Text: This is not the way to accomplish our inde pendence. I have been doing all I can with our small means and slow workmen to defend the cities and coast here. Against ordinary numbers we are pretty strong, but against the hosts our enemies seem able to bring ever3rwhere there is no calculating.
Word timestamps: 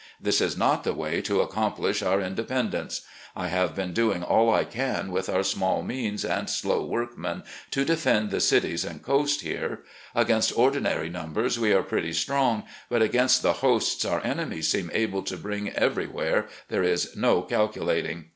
This 0.19 0.41
is 0.41 0.57
not 0.57 0.83
the 0.83 0.95
way 0.95 1.21
to 1.21 1.41
accomplish 1.41 2.01
our 2.01 2.19
inde 2.21 2.37
pendence. 2.47 3.01
I 3.35 3.49
have 3.49 3.75
been 3.75 3.93
doing 3.93 4.23
all 4.23 4.51
I 4.51 4.63
can 4.63 5.11
with 5.11 5.29
our 5.29 5.43
small 5.43 5.83
means 5.83 6.25
and 6.25 6.49
slow 6.49 6.83
workmen 6.83 7.43
to 7.69 7.85
defend 7.85 8.31
the 8.31 8.39
cities 8.39 8.83
and 8.83 9.03
coast 9.03 9.41
here. 9.41 9.83
Against 10.15 10.57
ordinary 10.57 11.09
numbers 11.11 11.59
we 11.59 11.71
are 11.71 11.83
pretty 11.83 12.13
strong, 12.13 12.63
but 12.89 13.03
against 13.03 13.43
the 13.43 13.53
hosts 13.61 14.03
our 14.03 14.23
enemies 14.23 14.69
seem 14.71 14.89
able 14.91 15.21
to 15.21 15.37
bring 15.37 15.67
ever3rwhere 15.69 16.47
there 16.69 16.81
is 16.81 17.15
no 17.15 17.43
calculating. 17.43 18.25